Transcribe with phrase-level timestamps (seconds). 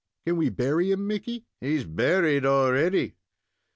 [0.25, 3.17] "Can't we bury him, Mickey?" "He's buried already."